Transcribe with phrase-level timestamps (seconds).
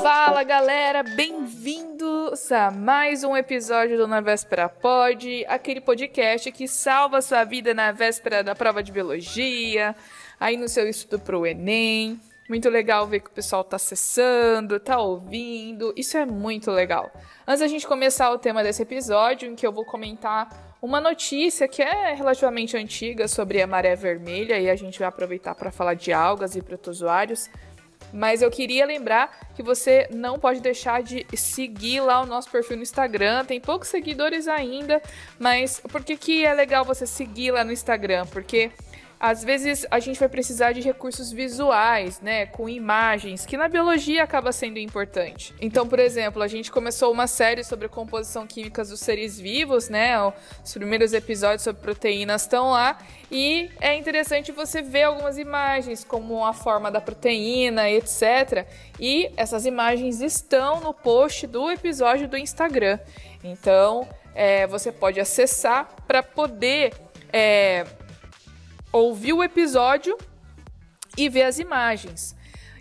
[0.00, 7.20] Fala galera, bem-vindos a mais um episódio do Na Véspera Pod, aquele podcast que salva
[7.20, 9.96] sua vida na véspera da prova de biologia,
[10.38, 12.20] aí no seu estudo pro Enem.
[12.48, 15.92] Muito legal ver que o pessoal tá acessando, tá ouvindo.
[15.96, 17.10] Isso é muito legal.
[17.46, 21.66] Antes da gente começar o tema desse episódio, em que eu vou comentar uma notícia
[21.66, 25.94] que é relativamente antiga sobre a maré vermelha e a gente vai aproveitar para falar
[25.94, 27.48] de algas e protozoários.
[28.12, 32.76] Mas eu queria lembrar que você não pode deixar de seguir lá o nosso perfil
[32.76, 33.46] no Instagram.
[33.46, 35.00] Tem poucos seguidores ainda,
[35.38, 38.26] mas por que, que é legal você seguir lá no Instagram?
[38.26, 38.70] Porque
[39.18, 44.22] às vezes a gente vai precisar de recursos visuais, né, com imagens, que na biologia
[44.22, 45.54] acaba sendo importante.
[45.60, 50.14] Então, por exemplo, a gente começou uma série sobre composição química dos seres vivos, né?
[50.64, 52.98] Os primeiros episódios sobre proteínas estão lá
[53.30, 58.66] e é interessante você ver algumas imagens, como a forma da proteína, etc.
[58.98, 62.98] E essas imagens estão no post do episódio do Instagram.
[63.42, 66.92] Então, é, você pode acessar para poder
[67.32, 67.84] é,
[68.98, 70.16] ouvir o episódio
[71.16, 72.36] e ver as imagens.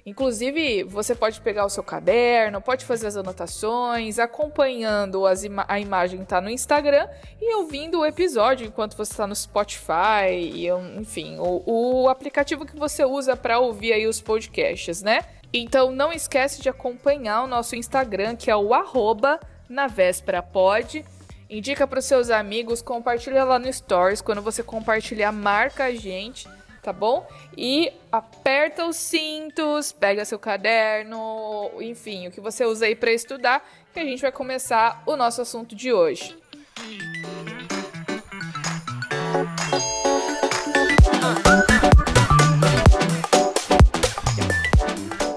[0.06, 5.80] Inclusive, você pode pegar o seu caderno, pode fazer as anotações, acompanhando as ima a
[5.80, 7.08] imagem tá no Instagram
[7.42, 10.68] e ouvindo o episódio enquanto você está no Spotify, e,
[11.00, 15.22] enfim, o, o aplicativo que você usa para ouvir aí os podcasts, né?
[15.54, 19.40] Então não esquece de acompanhar o nosso Instagram, que é o arroba
[19.70, 21.06] na véspera pod.
[21.50, 24.22] Indica para os seus amigos, compartilha lá no Stories.
[24.22, 26.48] Quando você compartilhar, marca a gente,
[26.82, 27.28] tá bom?
[27.58, 33.68] E aperta os cintos, pega seu caderno, enfim, o que você usa aí para estudar,
[33.94, 36.36] que a gente vai começar o nosso assunto de hoje.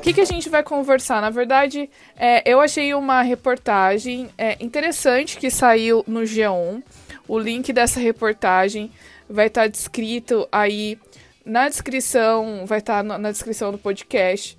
[0.07, 1.21] Que, que a gente vai conversar?
[1.21, 6.81] Na verdade, é, eu achei uma reportagem é, interessante que saiu no G1.
[7.27, 8.93] O link dessa reportagem
[9.29, 10.97] vai estar tá descrito aí
[11.45, 14.57] na descrição, vai estar tá na descrição do podcast,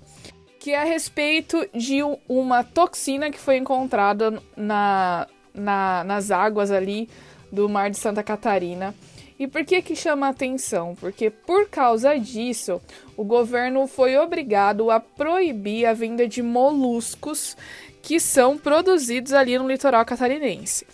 [0.60, 7.08] que é a respeito de uma toxina que foi encontrada na, na, nas águas ali
[7.50, 8.94] do mar de Santa Catarina.
[9.38, 10.96] E por que que chama atenção?
[10.98, 12.80] Porque por causa disso,
[13.16, 17.56] o governo foi obrigado a proibir a venda de moluscos
[18.02, 20.86] que são produzidos ali no litoral catarinense.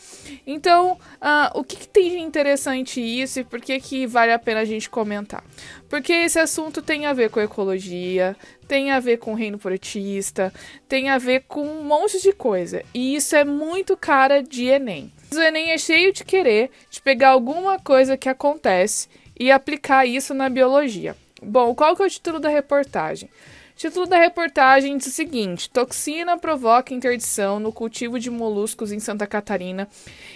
[0.47, 4.39] Então, uh, o que, que, tem de interessante isso e por que, que vale a
[4.39, 5.45] pena a gente comentar?
[5.89, 10.53] Porque esse assunto tem a ver com ecologia, tem a ver com o reino protista,
[10.89, 12.83] tem a ver com um monte de coisa.
[12.93, 15.13] E isso é muito cara de Enem.
[15.33, 19.09] O Enem é cheio de querer de pegar alguma coisa que acontece
[19.39, 21.17] e aplicar isso na biologia.
[21.43, 23.29] Bom, qual que é o título da reportagem?
[23.75, 29.01] O título da reportagem diz o seguinte: Toxina provoca interdição no cultivo de moluscos em
[29.01, 29.89] Santa Catarina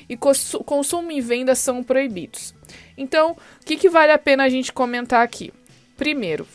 [0.09, 2.53] e consumo e venda são proibidos.
[2.97, 5.53] Então, o que, que vale a pena a gente comentar aqui?
[5.97, 6.47] Primeiro,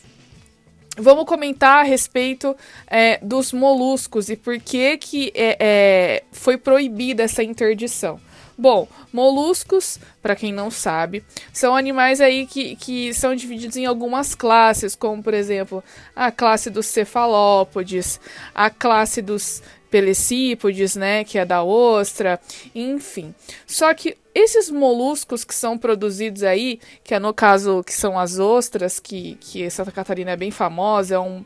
[0.96, 2.56] vamos comentar a respeito
[2.86, 8.20] é, dos moluscos e por que, que é, é, foi proibida essa interdição.
[8.56, 14.32] Bom, moluscos, para quem não sabe, são animais aí que, que são divididos em algumas
[14.34, 15.82] classes, como por exemplo
[16.14, 18.20] a classe dos cefalópodes,
[18.54, 19.60] a classe dos
[19.94, 22.40] pelecípodes, né, que é da ostra,
[22.74, 23.32] enfim.
[23.64, 28.40] Só que esses moluscos que são produzidos aí, que é no caso que são as
[28.40, 31.44] ostras, que, que Santa Catarina é bem famosa, é um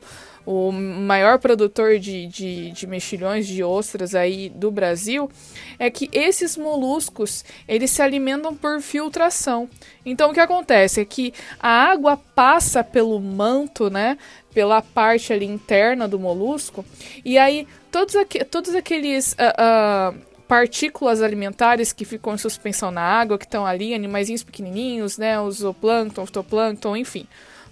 [0.51, 5.31] o maior produtor de, de, de, mexilhões de ostras aí do Brasil,
[5.79, 9.69] é que esses moluscos eles se alimentam por filtração.
[10.07, 14.17] Então o que acontece é que a água passa pelo manto, né,
[14.55, 16.83] pela parte ali interna do molusco,
[17.23, 23.03] e aí todos, aqu todos aqueles uh, uh, partículas alimentares que ficam em suspensão na
[23.03, 27.27] água, que estão ali, animaizinhos pequenininhos, né, o zooplâncton, fitoplâncton, enfim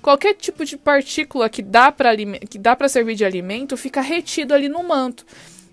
[0.06, 5.26] qualquer tipo de partícula que dá para servir de alimento fica retido ali no manto.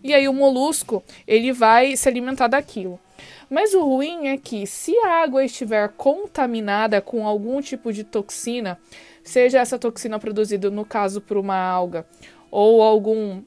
[0.04, 3.00] E aí o molusco, ele vai se alimentar daquilo.
[3.48, 8.80] Mas o ruim é que se a água estiver contaminada com algum tipo de toxina,
[9.24, 12.04] seja essa toxina produzida no caso por uma alga
[12.50, 13.44] ou algum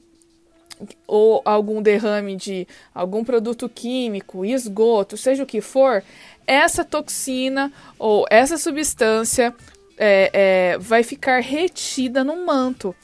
[1.05, 6.03] ou algum derrame de algum produto químico, esgoto, seja o que for,
[6.45, 9.53] essa toxina ou essa substância
[9.97, 12.95] é, é, vai ficar retida no manto.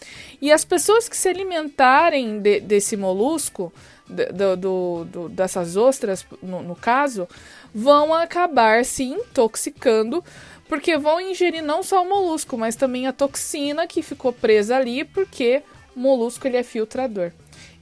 [0.42, 3.74] E as pessoas que se alimentarem de, desse molusco,
[4.08, 7.28] do, do, do, dessas ostras, no, no caso,
[7.74, 10.24] vão acabar se intoxicando
[10.68, 15.04] porque vão ingerir não só o molusco, mas também a toxina que ficou presa ali,
[15.04, 15.62] porque
[15.96, 17.32] o molusco ele é filtrador.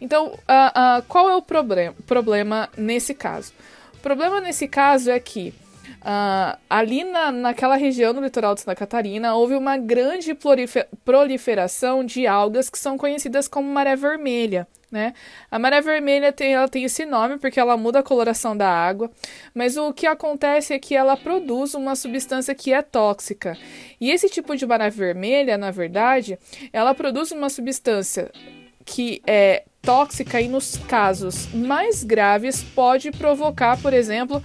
[0.01, 3.53] Então, uh, uh, qual é o problema, problema nesse caso?
[3.93, 5.53] O problema nesse caso é que
[6.01, 10.35] Uh, ali na, naquela região do litoral de Santa Catarina houve uma grande
[11.05, 14.67] proliferação de algas que são conhecidas como maré vermelha.
[14.91, 15.13] Né?
[15.49, 19.11] A maré vermelha tem, ela tem esse nome porque ela muda a coloração da água,
[19.53, 23.55] mas o que acontece é que ela produz uma substância que é tóxica.
[23.99, 26.37] E esse tipo de maré vermelha, na verdade,
[26.73, 28.31] ela produz uma substância
[28.83, 34.41] que é tóxica e nos casos mais graves pode provocar, por exemplo,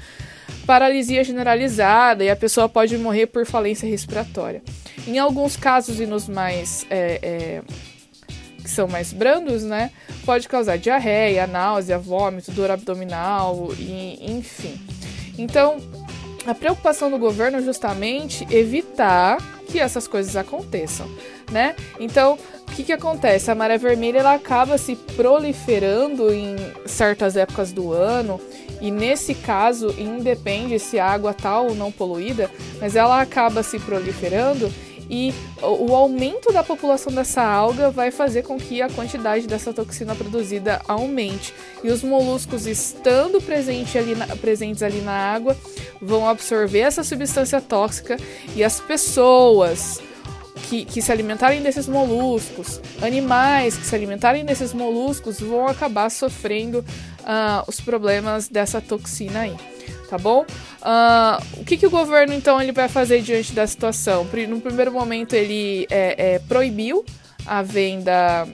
[0.67, 4.63] paralisia generalizada e a pessoa pode morrer por falência respiratória.
[5.07, 6.85] Em alguns casos, e nos mais.
[6.91, 7.63] É, é,
[8.59, 9.93] que são mais brandos, né?
[10.25, 14.77] Pode causar diarreia, náusea, vômito, dor abdominal, e, enfim.
[15.39, 15.77] Então,
[16.45, 19.39] a preocupação do governo é justamente evitar
[19.69, 21.09] que essas coisas aconteçam,
[21.51, 21.77] né?
[22.01, 22.37] Então,
[22.77, 23.51] que, que acontece?
[23.51, 28.39] A maré vermelha ela acaba se proliferando em certas épocas do ano
[28.83, 33.79] e nesse caso, independe se a água está ou não poluída, mas ela acaba se
[33.79, 34.71] proliferando
[35.09, 35.33] e
[35.63, 40.83] o aumento da população dessa alga vai fazer com que a quantidade dessa toxina produzida
[40.87, 41.55] aumente.
[41.83, 45.57] E os moluscos, estando presente ali na, presentes ali na água,
[46.03, 48.19] vão absorver essa substância tóxica
[48.55, 50.03] e as pessoas
[50.69, 56.81] que, que se alimentarem desses moluscos, animais que se alimentarem desses moluscos vão acabar sofrendo
[56.81, 59.55] uh, os problemas dessa toxina aí,
[60.11, 60.45] tá bom?
[60.83, 64.27] Uh, o que, que o governo então ele vai fazer diante da situação?
[64.49, 67.05] No primeiro momento ele é, é, proibiu
[67.47, 68.47] a venda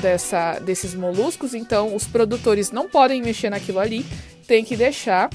[0.00, 4.04] dessa, desses moluscos, então os produtores não podem mexer naquilo ali,
[4.46, 5.30] tem que deixar.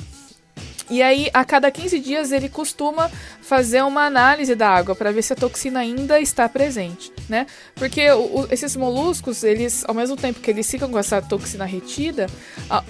[0.89, 3.09] E aí, a cada 15 dias, ele costuma
[3.41, 7.47] fazer uma análise da água para ver se a toxina ainda está presente, né?
[7.73, 12.27] Porque o, esses moluscos, eles, ao mesmo tempo que eles ficam com essa toxina retida,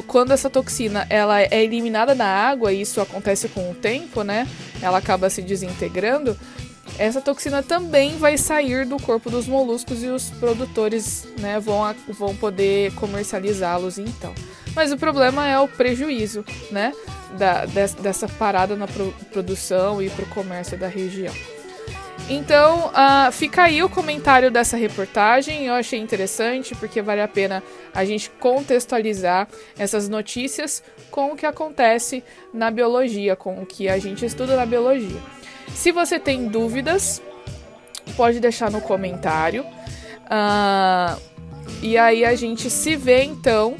[0.07, 4.47] quando essa toxina ela é eliminada da água, e isso acontece com o tempo, né?
[4.81, 6.37] Ela acaba se desintegrando.
[6.97, 12.35] Essa toxina também vai sair do corpo dos moluscos e os produtores né, vão, vão
[12.35, 14.33] poder comercializá-los então.
[14.75, 16.91] Mas o problema é o prejuízo, né?
[17.37, 18.87] Da, dessa parada na
[19.31, 21.33] produção e para o comércio da região.
[22.27, 25.67] Então, uh, fica aí o comentário dessa reportagem.
[25.67, 27.61] Eu achei interessante porque vale a pena
[27.93, 30.81] a gente contextualizar essas notícias
[31.11, 35.21] com o que acontece na biologia, com o que a gente estuda na biologia.
[35.73, 37.21] Se você tem dúvidas,
[38.17, 39.63] pode deixar no comentário.
[40.25, 41.21] Uh,
[41.81, 43.75] e aí a gente se vê então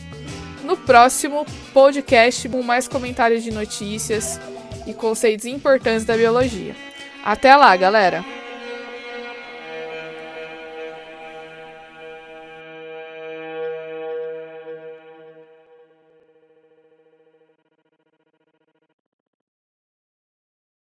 [0.66, 4.40] no próximo podcast com mais comentários de notícias
[4.86, 6.76] e conceitos importantes da biologia.
[7.24, 8.35] Até lá, galera!